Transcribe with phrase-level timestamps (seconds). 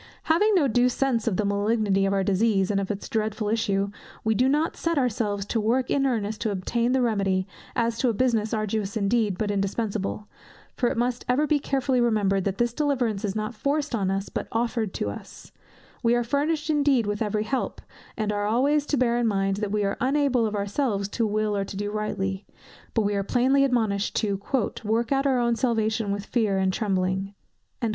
[0.23, 3.91] Having no due sense of the malignity of our disease, and of its dreadful issue,
[4.23, 8.09] we do not set ourselves to work in earnest to obtain the remedy, as to
[8.09, 10.27] a business arduous indeed, but indispensable:
[10.75, 14.27] for it must ever be carefully remembered, that this deliverance is not forced on us,
[14.27, 15.51] but offered to us;
[16.01, 17.79] we are furnished indeed with every help,
[18.17, 21.55] and are always to bear in mind, that we are unable of ourselves to will
[21.55, 22.43] or to do rightly;
[22.95, 24.41] but we are plainly admonished to
[24.83, 27.35] "work out our own salvation with fear and trembling."